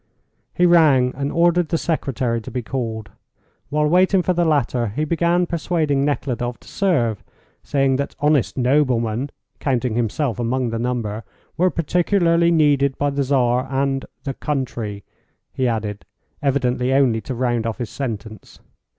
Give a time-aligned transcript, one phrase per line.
[0.55, 3.11] He rang, and ordered the secretary to be called.
[3.69, 7.23] While waiting for the latter, he began persuading Nekhludoff to serve,
[7.61, 9.29] saying that "honest noblemen,"
[9.59, 11.23] counting himself among the number,
[11.55, 15.03] "were particularly needed by the Tsar and the country,"
[15.53, 16.03] he added,
[16.41, 18.57] evidently only to round off his sentence.